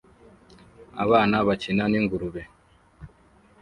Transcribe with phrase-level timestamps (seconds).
[1.03, 2.43] Abana bakina n'ingurube